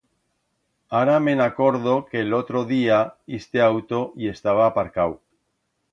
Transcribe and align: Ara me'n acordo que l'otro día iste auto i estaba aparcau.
Ara 0.99 1.17
me'n 1.25 1.43
acordo 1.45 1.93
que 2.13 2.23
l'otro 2.29 2.65
día 2.71 2.99
iste 3.41 3.65
auto 3.67 4.01
i 4.25 4.33
estaba 4.37 4.65
aparcau. 4.71 5.19